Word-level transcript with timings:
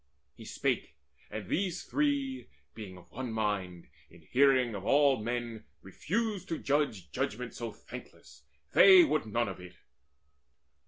He 0.33 0.45
spake, 0.45 0.95
and 1.29 1.47
these 1.47 1.83
three, 1.83 2.47
being 2.73 2.97
of 2.97 3.11
one 3.11 3.31
mind, 3.31 3.85
In 4.09 4.23
hearing 4.23 4.73
of 4.73 4.83
all 4.83 5.21
men 5.21 5.65
refused 5.83 6.47
to 6.49 6.57
judge 6.57 7.11
Judgment 7.11 7.53
so 7.53 7.71
thankless: 7.71 8.41
they 8.73 9.03
would 9.03 9.27
none 9.27 9.47
of 9.47 9.59
it. 9.59 9.75